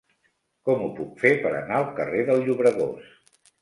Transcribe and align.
Com 0.69 0.81
ho 0.85 0.87
puc 1.01 1.13
fer 1.25 1.33
per 1.45 1.53
anar 1.61 1.79
al 1.83 1.87
carrer 2.01 2.27
del 2.33 2.45
Llobregós? 2.51 3.19